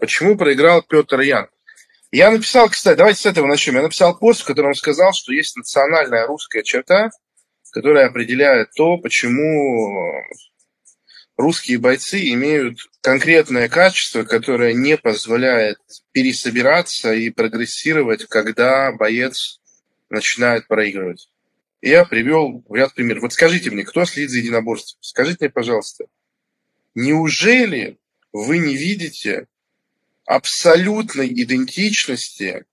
Почему 0.00 0.36
проиграл 0.36 0.82
Петр 0.82 1.20
Ян? 1.20 1.48
Я 2.10 2.30
написал, 2.30 2.68
кстати, 2.68 2.96
давайте 2.96 3.20
с 3.20 3.26
этого 3.26 3.46
начнем. 3.46 3.76
Я 3.76 3.82
написал 3.82 4.16
пост, 4.18 4.40
в 4.40 4.46
котором 4.46 4.74
сказал, 4.74 5.12
что 5.12 5.32
есть 5.32 5.56
национальная 5.56 6.26
русская 6.26 6.62
черта, 6.62 7.10
которая 7.70 8.06
определяет 8.06 8.70
то, 8.74 8.96
почему 8.96 10.24
русские 11.36 11.78
бойцы 11.78 12.30
имеют 12.32 12.78
конкретное 13.02 13.68
качество, 13.68 14.24
которое 14.24 14.72
не 14.72 14.96
позволяет 14.96 15.78
пересобираться 16.12 17.12
и 17.12 17.30
прогрессировать, 17.30 18.24
когда 18.26 18.92
боец 18.92 19.60
начинает 20.08 20.66
проигрывать. 20.66 21.28
Я 21.82 22.04
привел 22.04 22.64
ряд 22.70 22.94
примеров. 22.94 23.22
Вот 23.22 23.32
скажите 23.32 23.70
мне, 23.70 23.84
кто 23.84 24.04
следит 24.04 24.30
за 24.30 24.38
единоборством? 24.38 24.98
Скажите 25.02 25.36
мне, 25.40 25.50
пожалуйста, 25.50 26.06
неужели 26.94 27.98
вы 28.32 28.58
не 28.58 28.76
видите 28.76 29.46
абсолютной 30.28 31.28
идентичности 31.28 32.66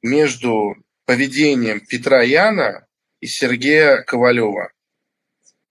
между 0.00 0.74
поведением 1.04 1.80
Петра 1.80 2.22
Яна 2.22 2.86
и 3.20 3.26
Сергея 3.26 4.02
Ковалева? 4.02 4.72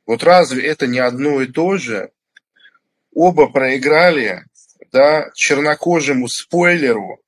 Вот 0.05 0.23
разве 0.23 0.63
это 0.63 0.85
не 0.85 0.99
одно 0.99 1.41
и 1.41 1.47
то 1.47 1.77
же? 1.77 2.11
Оба 3.13 3.49
проиграли 3.49 4.45
да, 4.91 5.31
чернокожему 5.33 6.27
спойлеру. 6.27 7.19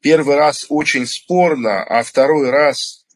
Первый 0.00 0.34
раз 0.34 0.66
очень 0.68 1.06
спорно, 1.06 1.84
а 1.84 2.02
второй 2.02 2.50
раз 2.50 3.06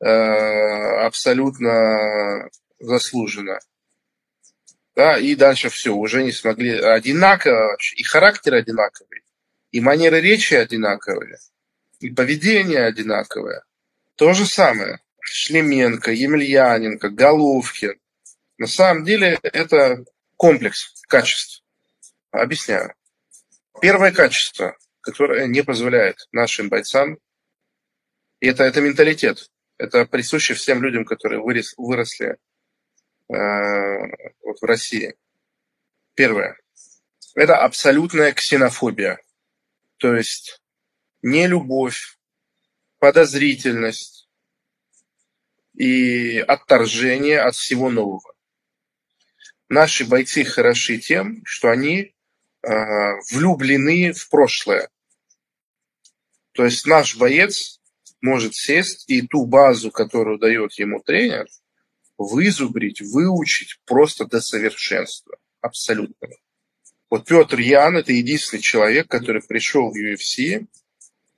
э, 0.00 0.06
абсолютно 0.06 2.48
заслуженно. 2.80 3.60
Да, 4.96 5.16
и 5.16 5.36
дальше 5.36 5.68
все, 5.68 5.94
уже 5.94 6.24
не 6.24 6.32
смогли. 6.32 6.76
Одинаково, 6.76 7.76
и 7.94 8.02
характер 8.02 8.54
одинаковый, 8.54 9.22
и 9.70 9.80
манера 9.80 10.16
речи 10.16 10.54
одинаковые, 10.54 11.38
и 12.00 12.10
поведение 12.10 12.84
одинаковое. 12.84 13.64
То 14.16 14.32
же 14.32 14.46
самое. 14.46 15.00
Шлеменко, 15.20 16.10
Емельяненко, 16.10 17.10
Головкин. 17.10 17.98
На 18.56 18.66
самом 18.66 19.04
деле 19.04 19.38
это 19.42 20.04
комплекс 20.36 20.94
качеств. 21.08 21.62
Объясняю. 22.30 22.94
Первое 23.80 24.10
качество, 24.10 24.76
которое 25.00 25.46
не 25.46 25.62
позволяет 25.62 26.16
нашим 26.32 26.68
бойцам, 26.68 27.18
это, 28.40 28.64
это 28.64 28.80
менталитет. 28.80 29.50
Это 29.78 30.06
присуще 30.06 30.54
всем 30.54 30.82
людям, 30.82 31.04
которые 31.04 31.40
вырос, 31.40 31.74
выросли 31.76 32.36
э, 33.28 33.36
вот 34.42 34.60
в 34.60 34.64
России. 34.64 35.14
Первое. 36.14 36.58
Это 37.34 37.58
абсолютная 37.58 38.32
ксенофобия. 38.32 39.20
То 39.98 40.14
есть 40.14 40.62
не 41.22 41.46
любовь, 41.46 42.18
подозрительность 42.98 44.28
и 45.74 46.38
отторжение 46.38 47.40
от 47.40 47.54
всего 47.54 47.90
нового 47.90 48.34
наши 49.68 50.06
бойцы 50.06 50.44
хороши 50.44 50.98
тем, 50.98 51.42
что 51.44 51.70
они 51.70 52.14
э, 52.62 52.70
влюблены 53.30 54.12
в 54.12 54.28
прошлое. 54.28 54.88
То 56.52 56.64
есть 56.64 56.86
наш 56.86 57.16
боец 57.16 57.80
может 58.20 58.54
сесть 58.54 59.08
и 59.08 59.22
ту 59.22 59.46
базу, 59.46 59.90
которую 59.90 60.38
дает 60.38 60.72
ему 60.74 61.00
тренер, 61.00 61.46
вызубрить, 62.16 63.00
выучить 63.00 63.78
просто 63.84 64.26
до 64.26 64.40
совершенства. 64.40 65.36
Абсолютно. 65.60 66.28
Вот 67.10 67.26
Петр 67.26 67.58
Ян– 67.58 67.96
это 67.98 68.12
единственный 68.12 68.60
человек, 68.60 69.08
который 69.08 69.42
пришел 69.42 69.90
в 69.90 69.96
UFC 69.96 70.66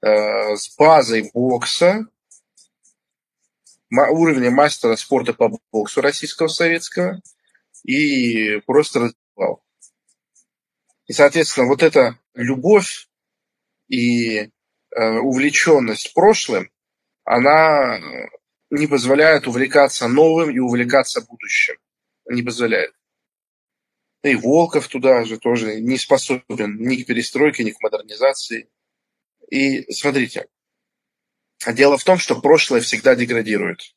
э, 0.02 0.56
с 0.56 0.74
базой 0.76 1.30
бокса, 1.32 2.06
уровня 3.90 4.50
мастера 4.50 4.96
спорта 4.96 5.32
по 5.32 5.58
боксу 5.72 6.00
российского 6.00 6.48
советского– 6.48 7.20
и 7.84 8.60
просто 8.66 9.00
развивал. 9.00 9.62
И, 11.06 11.12
соответственно, 11.12 11.66
вот 11.66 11.82
эта 11.82 12.18
любовь 12.34 13.08
и 13.88 14.38
э, 14.38 14.48
увлеченность 15.22 16.14
прошлым, 16.14 16.70
она 17.24 17.98
не 18.70 18.86
позволяет 18.86 19.46
увлекаться 19.46 20.08
новым 20.08 20.50
и 20.50 20.58
увлекаться 20.58 21.20
будущим. 21.22 21.76
Не 22.26 22.42
позволяет. 22.42 22.92
И 24.22 24.34
Волков 24.34 24.88
туда 24.88 25.24
же 25.24 25.38
тоже 25.38 25.80
не 25.80 25.96
способен 25.96 26.76
ни 26.78 26.96
к 26.96 27.06
перестройке, 27.06 27.64
ни 27.64 27.70
к 27.70 27.80
модернизации. 27.80 28.68
И 29.50 29.90
смотрите, 29.92 30.48
дело 31.66 31.96
в 31.96 32.04
том, 32.04 32.18
что 32.18 32.40
прошлое 32.40 32.80
всегда 32.80 33.14
деградирует. 33.14 33.94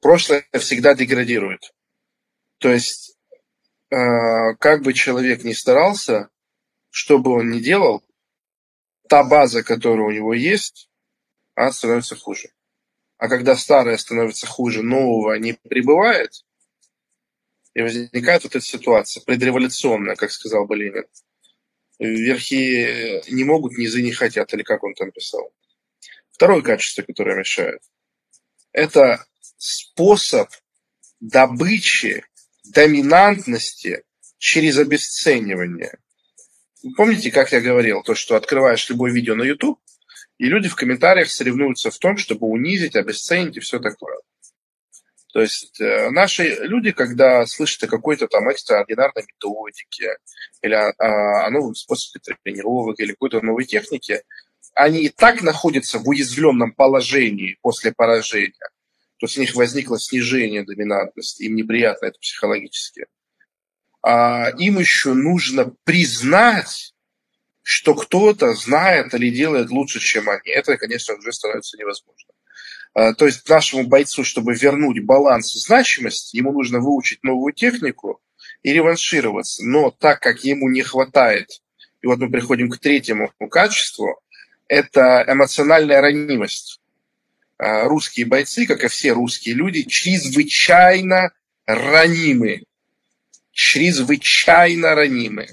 Прошлое 0.00 0.46
всегда 0.58 0.94
деградирует. 0.94 1.74
То 2.58 2.72
есть, 2.72 3.18
э, 3.90 4.54
как 4.58 4.82
бы 4.82 4.94
человек 4.94 5.44
ни 5.44 5.52
старался, 5.52 6.30
что 6.88 7.18
бы 7.18 7.32
он 7.32 7.50
ни 7.50 7.60
делал, 7.60 8.02
та 9.08 9.24
база, 9.24 9.62
которая 9.62 10.06
у 10.06 10.10
него 10.10 10.32
есть, 10.32 10.88
она 11.54 11.72
становится 11.72 12.16
хуже. 12.16 12.50
А 13.18 13.28
когда 13.28 13.56
старая 13.56 13.98
становится 13.98 14.46
хуже, 14.46 14.82
нового 14.82 15.34
не 15.34 15.52
прибывает, 15.52 16.44
и 17.74 17.82
возникает 17.82 18.44
вот 18.44 18.54
эта 18.54 18.64
ситуация, 18.64 19.22
предреволюционная, 19.22 20.16
как 20.16 20.30
сказал 20.30 20.66
бы 20.66 20.76
Ленин. 20.76 21.04
Верхи 21.98 23.22
не 23.30 23.44
могут, 23.44 23.78
низы 23.78 24.02
не 24.02 24.12
хотят, 24.12 24.52
или 24.52 24.62
как 24.62 24.82
он 24.82 24.94
там 24.94 25.10
писал. 25.12 25.52
Второе 26.32 26.62
качество, 26.62 27.02
которое 27.02 27.36
мешает, 27.36 27.80
это 28.72 29.24
способ 29.58 30.48
добычи 31.20 32.24
доминантности 32.74 34.02
через 34.38 34.78
обесценивание. 34.78 35.98
Вы 36.82 36.94
помните, 36.94 37.30
как 37.30 37.52
я 37.52 37.60
говорил, 37.60 38.02
то, 38.02 38.14
что 38.14 38.34
открываешь 38.34 38.88
любое 38.88 39.12
видео 39.12 39.36
на 39.36 39.44
YouTube, 39.44 39.78
и 40.38 40.46
люди 40.46 40.68
в 40.68 40.74
комментариях 40.74 41.30
соревнуются 41.30 41.90
в 41.90 41.98
том, 41.98 42.16
чтобы 42.16 42.48
унизить, 42.48 42.96
обесценить 42.96 43.56
и 43.56 43.60
все 43.60 43.78
такое. 43.78 44.18
То 45.32 45.40
есть 45.40 45.80
э, 45.80 46.10
наши 46.10 46.58
люди, 46.62 46.92
когда 46.92 47.46
слышат 47.46 47.84
о 47.84 47.88
какой-то 47.88 48.28
там 48.28 48.48
экстраординарной 48.48 49.24
методике 49.26 50.16
или 50.60 50.74
о, 50.74 50.92
о 51.46 51.50
новом 51.50 51.74
способе 51.74 52.20
тренировок 52.42 53.00
или 53.00 53.12
какой-то 53.12 53.40
новой 53.40 53.64
технике, 53.64 54.22
они 54.74 55.04
и 55.04 55.08
так 55.08 55.42
находятся 55.42 55.98
в 55.98 56.08
уязвленном 56.08 56.72
положении 56.72 57.58
после 57.62 57.92
поражения 57.92 58.52
то 59.22 59.26
есть 59.26 59.38
у 59.38 59.40
них 59.40 59.54
возникло 59.54 60.00
снижение 60.00 60.64
доминантности, 60.64 61.44
им 61.44 61.54
неприятно 61.54 62.06
это 62.06 62.18
психологически. 62.18 63.06
А 64.02 64.50
им 64.58 64.80
еще 64.80 65.14
нужно 65.14 65.76
признать, 65.84 66.92
что 67.62 67.94
кто-то 67.94 68.52
знает 68.54 69.14
или 69.14 69.30
делает 69.30 69.70
лучше, 69.70 70.00
чем 70.00 70.28
они. 70.28 70.50
Это, 70.50 70.76
конечно, 70.76 71.14
уже 71.14 71.32
становится 71.32 71.78
невозможно. 71.78 72.31
А, 72.94 73.14
то 73.14 73.26
есть 73.26 73.48
нашему 73.48 73.86
бойцу, 73.86 74.24
чтобы 74.24 74.54
вернуть 74.54 75.04
баланс 75.04 75.54
и 75.54 75.58
значимость, 75.58 76.34
ему 76.34 76.52
нужно 76.52 76.80
выучить 76.80 77.22
новую 77.22 77.52
технику 77.54 78.20
и 78.62 78.72
реваншироваться. 78.72 79.64
Но 79.64 79.90
так 79.90 80.20
как 80.20 80.44
ему 80.44 80.68
не 80.68 80.82
хватает, 80.82 81.48
и 82.02 82.06
вот 82.06 82.18
мы 82.18 82.30
приходим 82.30 82.70
к 82.70 82.78
третьему 82.78 83.32
качеству, 83.50 84.20
это 84.68 85.24
эмоциональная 85.26 86.00
ранимость. 86.00 86.80
А, 87.58 87.84
русские 87.84 88.26
бойцы, 88.26 88.66
как 88.66 88.84
и 88.84 88.88
все 88.88 89.12
русские 89.12 89.54
люди, 89.54 89.82
чрезвычайно 89.84 91.30
ранимы. 91.66 92.64
Чрезвычайно 93.52 94.94
ранимы. 94.94 95.46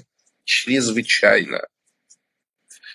Чрезвычайно. 0.44 1.66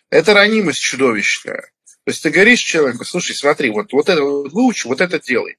Это 0.09 0.33
ранимость 0.33 0.81
чудовищная. 0.81 1.69
То 2.05 2.11
есть 2.11 2.21
ты 2.21 2.29
говоришь 2.29 2.59
человеку, 2.59 3.03
слушай, 3.03 3.35
смотри, 3.35 3.71
вот, 3.71 3.91
вот 3.91 4.09
это 4.09 4.21
вот 4.21 4.51
выучи, 4.53 4.85
вот 4.85 5.01
это 5.01 5.19
делай. 5.19 5.57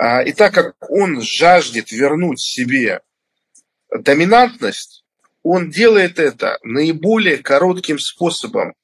А, 0.00 0.22
и 0.22 0.32
так 0.32 0.54
как 0.54 0.74
он 0.88 1.20
жаждет 1.20 1.92
вернуть 1.92 2.40
себе 2.40 3.02
доминантность, 3.90 5.04
он 5.42 5.70
делает 5.70 6.18
это 6.18 6.58
наиболее 6.62 7.36
коротким 7.36 7.98
способом. 7.98 8.74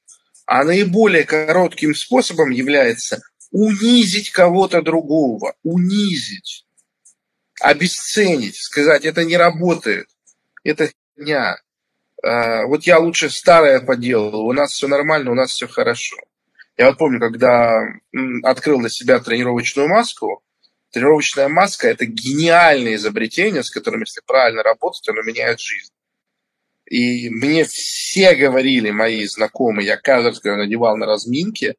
А 0.44 0.62
наиболее 0.62 1.24
коротким 1.24 1.94
способом 1.94 2.50
является 2.50 3.22
унизить 3.50 4.30
кого-то 4.30 4.82
другого, 4.82 5.54
унизить, 5.62 6.66
обесценить, 7.62 8.56
сказать, 8.56 9.06
это 9.06 9.24
не 9.24 9.38
работает, 9.38 10.08
это 10.64 10.90
дня. 11.16 11.56
А, 12.22 12.66
вот 12.66 12.82
я 12.82 12.98
лучше 12.98 13.30
старое 13.30 13.80
поделал, 13.80 14.46
у 14.46 14.52
нас 14.52 14.72
все 14.72 14.86
нормально, 14.86 15.30
у 15.30 15.34
нас 15.34 15.52
все 15.52 15.66
хорошо. 15.66 16.16
Я 16.76 16.88
вот 16.88 16.98
помню, 16.98 17.20
когда 17.20 17.82
открыл 18.42 18.80
для 18.80 18.88
себя 18.88 19.20
тренировочную 19.20 19.88
маску, 19.88 20.42
тренировочная 20.90 21.48
маска– 21.48 21.88
это 21.88 22.04
гениальное 22.04 22.96
изобретение, 22.96 23.62
с 23.62 23.70
которым, 23.70 24.00
если 24.00 24.22
правильно 24.26 24.62
работать, 24.62 25.08
оно 25.08 25.22
меняет 25.22 25.60
жизнь. 25.60 25.92
И 26.86 27.30
мне 27.30 27.64
все 27.64 28.34
говорили, 28.34 28.90
мои 28.90 29.24
знакомые, 29.26 29.86
я 29.86 29.96
каждый 29.96 30.56
надевал 30.56 30.96
на 30.96 31.06
разминке, 31.06 31.76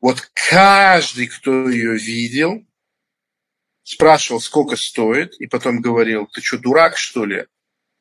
вот 0.00 0.20
каждый, 0.50 1.28
кто 1.28 1.68
ее 1.68 1.96
видел, 1.96 2.66
спрашивал, 3.84 4.40
сколько 4.40 4.74
стоит, 4.74 5.40
и 5.40 5.46
потом 5.46 5.80
говорил, 5.80 6.26
ты 6.26 6.40
что, 6.42 6.58
дурак, 6.58 6.96
что 6.96 7.24
ли? 7.24 7.46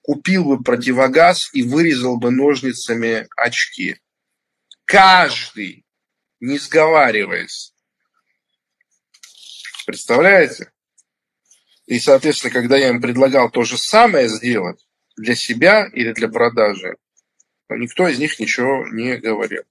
Купил 0.01 0.45
бы 0.45 0.63
противогаз 0.63 1.51
и 1.53 1.62
вырезал 1.62 2.18
бы 2.18 2.31
ножницами 2.31 3.27
очки. 3.38 4.00
Каждый, 4.86 5.86
не 6.42 6.58
сговариваясь. 6.58 7.74
Представляете? 9.86 10.72
И, 11.86 12.00
соответственно, 12.00 12.52
когда 12.52 12.78
я 12.78 12.90
им 12.90 13.02
предлагал 13.02 13.50
то 13.50 13.64
же 13.64 13.78
самое 13.78 14.28
сделать 14.28 14.86
для 15.16 15.36
себя 15.36 15.88
или 15.94 16.14
для 16.14 16.28
продажи, 16.28 16.98
никто 17.70 18.08
из 18.08 18.20
них 18.20 18.40
ничего 18.40 18.88
не 18.88 19.18
говорил. 19.18 19.64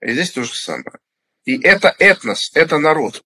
И 0.00 0.12
здесь 0.12 0.32
то 0.32 0.44
же 0.44 0.54
самое. 0.54 0.98
И 1.44 1.60
это 1.62 1.94
этнос, 1.98 2.50
это 2.54 2.78
народ. 2.78 3.24